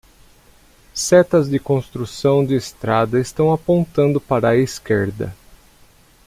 [0.95, 5.31] Setas de construção de estrada estão apontando para a esquerda